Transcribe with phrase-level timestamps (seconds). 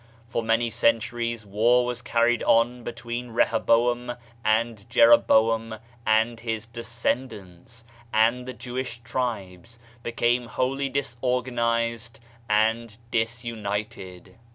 [0.27, 5.75] For many cenmries, war was carried on between Reho boam and Jeroboam
[6.07, 12.19] and his descendants, and the Jewish tribes became wholly disorganized
[12.49, 14.39] and disunited.